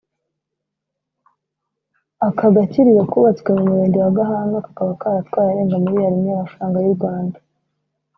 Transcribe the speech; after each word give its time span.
Aka 2.27 2.47
gakiriro 2.55 3.03
kubatswe 3.11 3.49
mu 3.57 3.63
Murenge 3.69 3.97
wa 4.03 4.11
Gahanga 4.17 4.65
kakaba 4.65 4.99
karatwaye 5.01 5.49
arenga 5.49 5.81
miliyari 5.83 6.13
imwe 6.17 6.29
y’amafaranga 6.31 6.77
y’u 6.83 6.95
Rwanda 6.97 7.37